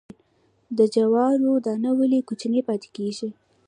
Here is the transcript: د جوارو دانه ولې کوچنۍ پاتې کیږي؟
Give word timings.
د 0.77 0.79
جوارو 0.95 1.51
دانه 1.65 1.91
ولې 1.99 2.19
کوچنۍ 2.27 2.61
پاتې 2.67 2.87
کیږي؟ 2.95 3.29